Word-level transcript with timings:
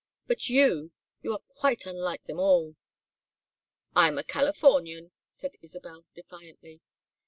But 0.25 0.49
you 0.49 0.93
you 1.21 1.31
are 1.31 1.43
quite 1.59 1.85
unlike 1.85 2.23
them 2.23 2.39
all." 2.39 2.75
"I 3.95 4.07
am 4.07 4.17
a 4.17 4.23
Californian," 4.23 5.11
said 5.29 5.57
Isabel, 5.61 6.05
defiantly. 6.15 6.81